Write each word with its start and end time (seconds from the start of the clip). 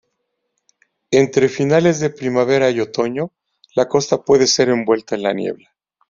Entre 1.11 1.47
finales 1.47 1.99
de 1.99 2.09
primavera 2.09 2.71
y 2.71 2.79
otoño, 2.79 3.29
la 3.75 3.87
costa 3.87 4.23
puede 4.23 4.47
ser 4.47 4.69
envuelta 4.69 5.13
en 5.13 5.21
la 5.21 5.31
niebla. 5.33 5.75